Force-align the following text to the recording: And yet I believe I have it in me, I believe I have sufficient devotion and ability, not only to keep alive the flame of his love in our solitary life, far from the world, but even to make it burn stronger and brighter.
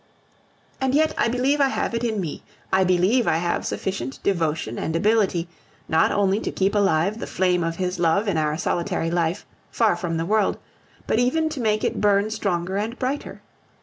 And 0.81 0.95
yet 0.95 1.13
I 1.15 1.27
believe 1.27 1.61
I 1.61 1.67
have 1.67 1.93
it 1.93 2.03
in 2.03 2.19
me, 2.19 2.41
I 2.73 2.83
believe 2.83 3.27
I 3.27 3.37
have 3.37 3.67
sufficient 3.67 4.17
devotion 4.23 4.79
and 4.79 4.95
ability, 4.95 5.47
not 5.87 6.11
only 6.11 6.39
to 6.39 6.51
keep 6.51 6.73
alive 6.73 7.19
the 7.19 7.27
flame 7.27 7.63
of 7.63 7.75
his 7.75 7.99
love 7.99 8.27
in 8.27 8.35
our 8.35 8.57
solitary 8.57 9.11
life, 9.11 9.45
far 9.69 9.95
from 9.95 10.17
the 10.17 10.25
world, 10.25 10.57
but 11.05 11.19
even 11.19 11.49
to 11.49 11.59
make 11.59 11.83
it 11.83 12.01
burn 12.01 12.31
stronger 12.31 12.77
and 12.77 12.97
brighter. 12.97 13.43